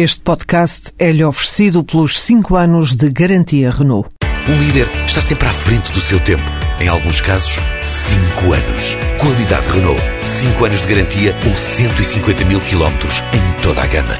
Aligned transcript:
Este 0.00 0.20
podcast 0.20 0.92
é-lhe 0.96 1.24
oferecido 1.24 1.82
pelos 1.82 2.20
5 2.20 2.54
anos 2.54 2.94
de 2.94 3.08
garantia 3.08 3.68
Renault. 3.68 4.08
Um 4.48 4.56
líder 4.56 4.86
está 5.04 5.20
sempre 5.20 5.48
à 5.48 5.52
frente 5.52 5.90
do 5.90 6.00
seu 6.00 6.22
tempo. 6.22 6.44
Em 6.80 6.86
alguns 6.86 7.20
casos, 7.20 7.56
5 7.84 8.52
anos. 8.52 8.94
Qualidade 9.20 9.68
Renault. 9.68 10.00
5 10.22 10.64
anos 10.64 10.82
de 10.82 10.86
garantia 10.86 11.34
ou 11.44 11.56
150 11.56 12.44
mil 12.44 12.60
quilómetros 12.60 13.14
em 13.34 13.60
toda 13.60 13.82
a 13.82 13.86
gama. 13.88 14.14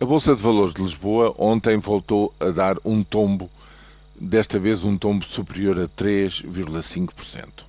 A 0.00 0.04
Bolsa 0.04 0.36
de 0.36 0.42
Valores 0.44 0.72
de 0.72 0.82
Lisboa 0.82 1.34
ontem 1.36 1.78
voltou 1.78 2.32
a 2.38 2.50
dar 2.50 2.76
um 2.84 3.02
tombo, 3.02 3.50
desta 4.14 4.60
vez 4.60 4.84
um 4.84 4.96
tombo 4.96 5.24
superior 5.24 5.80
a 5.80 5.88
3,5%. 5.88 7.64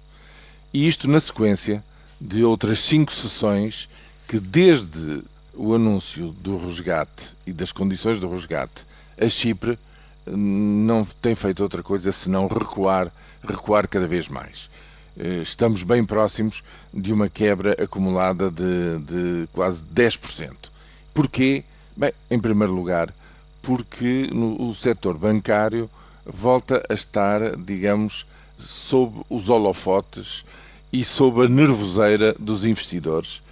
E 0.71 0.87
isto 0.87 1.09
na 1.09 1.19
sequência 1.19 1.83
de 2.21 2.43
outras 2.43 2.77
cinco 2.83 3.11
sessões 3.11 3.89
que, 4.27 4.39
desde 4.39 5.23
o 5.53 5.73
anúncio 5.73 6.29
do 6.41 6.57
resgate 6.57 7.35
e 7.45 7.53
das 7.53 7.71
condições 7.71 8.19
do 8.19 8.29
resgate 8.29 8.85
a 9.19 9.27
Chipre, 9.29 9.77
não 10.25 11.05
tem 11.21 11.35
feito 11.35 11.61
outra 11.61 11.83
coisa 11.83 12.11
senão 12.11 12.47
recuar, 12.47 13.11
recuar 13.47 13.87
cada 13.87 14.07
vez 14.07 14.27
mais. 14.29 14.69
Eh, 15.17 15.41
estamos 15.41 15.83
bem 15.83 16.03
próximos 16.03 16.63
de 16.93 17.13
uma 17.13 17.29
quebra 17.29 17.75
acumulada 17.81 18.49
de, 18.49 18.99
de 18.99 19.47
quase 19.53 19.83
10%. 19.83 20.53
Porquê? 21.13 21.63
Bem, 21.95 22.11
em 22.31 22.39
primeiro 22.39 22.73
lugar, 22.73 23.13
porque 23.61 24.27
no, 24.31 24.67
o 24.67 24.73
setor 24.73 25.17
bancário 25.17 25.89
volta 26.25 26.83
a 26.89 26.93
estar, 26.93 27.55
digamos, 27.57 28.25
sob 28.57 29.21
os 29.29 29.49
holofotes 29.49 30.43
e 30.91 31.03
sob 31.03 31.45
a 31.45 31.49
nervoseira 31.49 32.35
dos 32.39 32.65
investidores. 32.65 33.43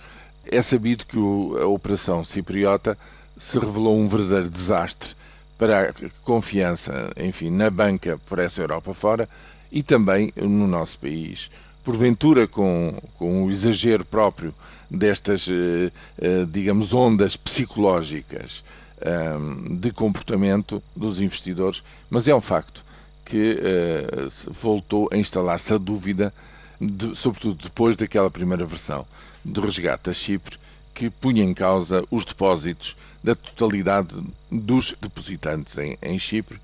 É 0.45 0.61
sabido 0.61 1.05
que 1.05 1.17
o, 1.17 1.57
a 1.57 1.65
operação 1.67 2.23
cipriota 2.23 2.97
se 3.37 3.57
revelou 3.59 3.97
um 3.97 4.07
verdadeiro 4.07 4.49
desastre 4.49 5.15
para 5.57 5.89
a 5.89 5.93
confiança, 6.23 7.11
enfim, 7.17 7.49
na 7.49 7.69
banca 7.69 8.19
por 8.25 8.39
essa 8.39 8.61
Europa 8.61 8.93
fora 8.93 9.29
e 9.71 9.83
também 9.83 10.33
no 10.35 10.67
nosso 10.67 10.97
país. 10.99 11.49
Porventura, 11.83 12.47
com, 12.47 12.99
com 13.17 13.45
o 13.45 13.51
exagero 13.51 14.03
próprio 14.03 14.53
destas, 14.89 15.47
eh, 15.47 15.91
eh, 16.19 16.45
digamos, 16.49 16.93
ondas 16.93 17.37
psicológicas 17.37 18.63
ehm, 19.01 19.77
de 19.77 19.91
comportamento 19.91 20.83
dos 20.95 21.21
investidores, 21.21 21.83
mas 22.09 22.27
é 22.27 22.35
um 22.35 22.41
facto 22.41 22.83
que 23.25 23.57
eh, 23.61 24.27
voltou 24.49 25.09
a 25.11 25.17
instalar-se 25.17 25.73
a 25.73 25.77
dúvida, 25.77 26.33
de, 26.81 27.15
sobretudo 27.15 27.63
depois 27.63 27.95
daquela 27.95 28.31
primeira 28.31 28.65
versão 28.65 29.05
do 29.45 29.61
resgate 29.61 30.09
a 30.09 30.13
Chipre, 30.13 30.57
que 30.93 31.09
punha 31.09 31.43
em 31.43 31.53
causa 31.53 32.03
os 32.09 32.25
depósitos 32.25 32.97
da 33.23 33.35
totalidade 33.35 34.15
dos 34.51 34.95
depositantes 34.99 35.77
em, 35.77 35.97
em 36.01 36.17
Chipre 36.17 36.59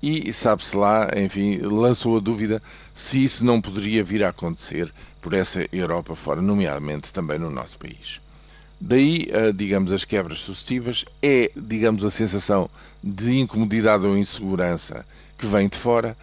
e 0.00 0.32
sabe-se 0.32 0.76
lá, 0.76 1.08
enfim, 1.16 1.58
lançou 1.58 2.16
a 2.16 2.20
dúvida 2.20 2.62
se 2.94 3.22
isso 3.24 3.44
não 3.44 3.60
poderia 3.60 4.04
vir 4.04 4.22
a 4.22 4.28
acontecer 4.28 4.92
por 5.20 5.34
essa 5.34 5.66
Europa 5.72 6.14
fora, 6.14 6.40
nomeadamente 6.40 7.12
também 7.12 7.36
no 7.38 7.50
nosso 7.50 7.76
país. 7.78 8.20
Daí, 8.80 9.26
digamos, 9.56 9.90
as 9.90 10.04
quebras 10.04 10.38
sucessivas 10.38 11.04
é, 11.20 11.50
digamos, 11.56 12.04
a 12.04 12.12
sensação 12.12 12.70
de 13.02 13.36
incomodidade 13.40 14.06
ou 14.06 14.16
insegurança 14.16 15.04
que 15.36 15.46
vem 15.46 15.66
de 15.66 15.76
fora 15.76 16.16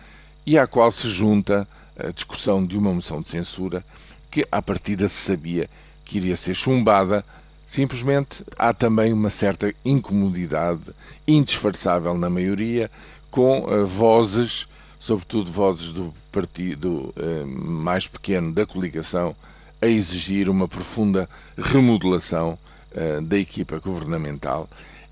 e 0.45 0.57
à 0.57 0.65
qual 0.65 0.89
se 0.89 1.09
junta 1.09 1.67
a 1.97 2.11
discussão 2.11 2.65
de 2.65 2.77
uma 2.77 2.93
moção 2.93 3.21
de 3.21 3.29
censura 3.29 3.83
que, 4.29 4.45
à 4.51 4.61
partida, 4.61 5.07
se 5.07 5.15
sabia 5.15 5.69
que 6.03 6.17
iria 6.17 6.35
ser 6.35 6.53
chumbada. 6.53 7.25
Simplesmente 7.65 8.43
há 8.57 8.73
também 8.73 9.11
uma 9.11 9.29
certa 9.29 9.73
incomodidade 9.83 10.83
indisfarçável 11.27 12.15
na 12.15 12.29
maioria 12.29 12.91
com 13.31 13.61
uh, 13.61 13.85
vozes, 13.85 14.67
sobretudo 14.99 15.51
vozes 15.51 15.91
do 15.91 16.13
partido 16.31 17.13
uh, 17.17 17.45
mais 17.45 18.07
pequeno 18.07 18.51
da 18.51 18.65
coligação, 18.65 19.35
a 19.81 19.87
exigir 19.87 20.47
uma 20.47 20.67
profunda 20.67 21.27
remodelação 21.57 22.57
uh, 22.91 23.21
da 23.21 23.37
equipa 23.37 23.79
governamental. 23.79 24.69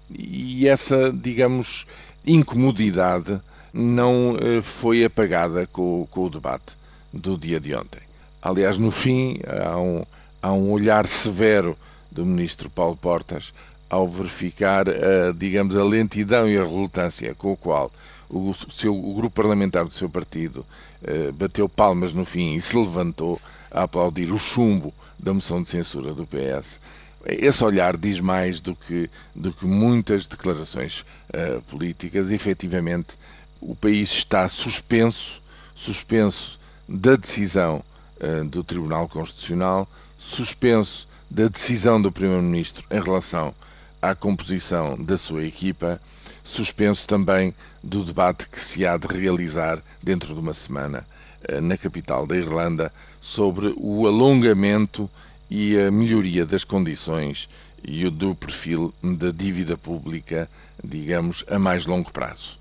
E 0.10 0.68
essa, 0.68 1.12
digamos, 1.12 1.88
incomodidade 2.26 3.42
não 3.74 4.38
foi 4.62 5.04
apagada 5.04 5.66
com, 5.68 6.08
com 6.12 6.26
o 6.26 6.30
debate 6.30 6.78
do 7.12 7.38
dia 7.38 7.60
de 7.60 7.74
ontem. 7.74 8.02
Aliás, 8.42 8.78
no 8.78 8.92
fim, 8.92 9.40
há 9.48 9.80
um, 9.80 10.04
há 10.42 10.52
um 10.54 10.72
olhar 10.72 11.08
severo 11.08 11.78
do 12.12 12.26
ministro 12.26 12.70
Paulo 12.70 12.96
Portas 12.96 13.54
ao 13.90 14.08
verificar, 14.08 14.88
a, 14.90 15.32
digamos, 15.36 15.76
a 15.76 15.84
lentidão 15.84 16.48
e 16.48 16.58
a 16.58 16.64
relutância 16.64 17.34
com 17.34 17.54
o 17.54 17.58
qual 17.58 17.92
o, 18.34 18.54
seu, 18.72 18.96
o 18.96 19.14
grupo 19.14 19.36
parlamentar 19.36 19.86
do 19.86 19.94
seu 19.94 20.10
partido 20.10 20.66
eh, 21.04 21.32
bateu 21.32 21.70
palmas 21.70 22.14
no 22.14 22.26
fim 22.26 22.56
e 22.56 22.62
se 22.62 22.76
levantou 22.76 23.40
a 23.72 23.84
aplaudir 23.84 24.32
o 24.32 24.40
chumbo 24.40 24.94
da 25.20 25.34
moção 25.34 25.62
de 25.62 25.70
censura 25.70 26.14
do 26.14 26.26
PS. 26.26 26.80
Esse 27.26 27.64
olhar 27.64 27.96
diz 27.96 28.20
mais 28.20 28.60
do 28.60 28.76
que, 28.76 29.10
do 29.34 29.54
que 29.54 29.66
muitas 29.66 30.26
declarações 30.26 31.06
uh, 31.30 31.62
políticas. 31.70 32.32
Efetivamente, 32.32 33.18
o 33.66 33.76
país 33.76 34.12
está 34.12 34.48
suspenso, 34.48 35.42
suspenso 35.74 36.60
da 36.88 37.16
decisão 37.16 37.84
uh, 38.20 38.44
do 38.44 38.64
Tribunal 38.64 39.08
Constitucional, 39.08 39.88
suspenso 40.18 41.08
da 41.30 41.48
decisão 41.48 42.02
do 42.02 42.12
Primeiro-Ministro 42.12 42.86
em 42.92 43.02
relação 43.02 43.56
à 44.02 44.14
composição 44.14 45.02
da 45.02 45.18
sua 45.18 45.46
equipa, 45.46 46.00
suspenso 46.44 47.08
também 47.08 47.56
do 47.82 48.04
debate 48.04 48.50
que 48.50 48.60
se 48.60 48.86
há 48.86 48.98
de 48.98 49.08
realizar 49.08 49.82
dentro 50.02 50.34
de 50.34 50.40
uma 50.40 50.54
semana 50.54 51.08
eh, 51.46 51.62
na 51.62 51.78
capital 51.78 52.28
da 52.28 52.36
Irlanda 52.36 52.92
sobre 53.22 53.74
o 53.78 54.06
alongamento 54.06 55.10
e 55.50 55.78
a 55.80 55.90
melhoria 55.90 56.46
das 56.46 56.66
condições 56.66 57.50
e 57.82 58.10
do 58.10 58.36
perfil 58.36 58.94
da 59.02 59.32
dívida 59.32 59.78
pública, 59.78 60.50
digamos, 60.84 61.46
a 61.50 61.58
mais 61.58 61.86
longo 61.86 62.12
prazo. 62.12 62.58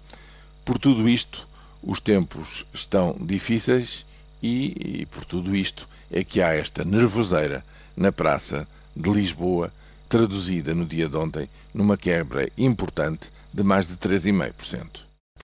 Por 0.65 0.79
tudo 0.79 1.09
isto, 1.09 1.49
os 1.83 2.01
tempos 2.01 2.65
estão 2.73 3.17
difíceis 3.21 4.07
e, 4.43 5.01
e 5.01 5.07
por 5.07 5.25
tudo 5.25 5.57
isto 5.57 5.89
é 6.11 6.23
que 6.23 6.41
há 6.41 6.55
esta 6.55 6.85
nervoseira 6.85 7.65
na 7.97 8.13
Praça 8.13 8.69
de 8.95 9.11
Lisboa, 9.11 9.73
traduzida 10.09 10.75
no 10.75 10.87
dia 10.87 11.09
de 11.09 11.17
ontem 11.17 11.49
numa 11.75 11.97
quebra 11.97 12.49
importante 12.57 13.31
de 13.53 13.63
mais 13.63 13.89
de 13.89 13.97
3,5%. 13.97 15.12